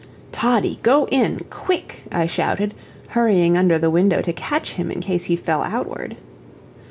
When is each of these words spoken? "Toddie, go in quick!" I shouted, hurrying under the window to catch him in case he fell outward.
"Toddie, 0.31 0.79
go 0.81 1.07
in 1.09 1.41
quick!" 1.51 2.05
I 2.11 2.25
shouted, 2.25 2.73
hurrying 3.09 3.55
under 3.55 3.77
the 3.77 3.91
window 3.91 4.19
to 4.23 4.33
catch 4.33 4.71
him 4.73 4.89
in 4.89 4.99
case 4.99 5.25
he 5.25 5.35
fell 5.35 5.61
outward. 5.61 6.17